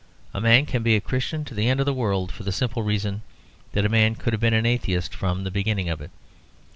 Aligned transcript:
A 0.33 0.41
man 0.41 0.65
can 0.65 0.81
be 0.81 0.95
a 0.95 0.99
Christian 0.99 1.45
to 1.45 1.53
the 1.53 1.69
end 1.69 1.79
of 1.79 1.85
the 1.85 1.93
world, 1.93 2.31
for 2.31 2.41
the 2.41 2.51
simple 2.51 2.81
reason 2.81 3.21
that 3.73 3.85
a 3.85 3.87
man 3.87 4.15
could 4.15 4.33
have 4.33 4.39
been 4.41 4.51
an 4.51 4.65
Atheist 4.65 5.13
from 5.13 5.43
the 5.43 5.51
beginning 5.51 5.89
of 5.89 6.01
it. 6.01 6.09